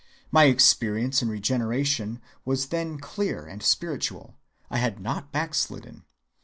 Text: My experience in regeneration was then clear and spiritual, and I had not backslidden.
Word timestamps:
My 0.31 0.45
experience 0.45 1.21
in 1.21 1.29
regeneration 1.29 2.23
was 2.43 2.69
then 2.69 2.97
clear 2.97 3.45
and 3.45 3.61
spiritual, 3.61 4.35
and 4.67 4.77
I 4.77 4.77
had 4.79 4.99
not 4.99 5.31
backslidden. 5.31 6.05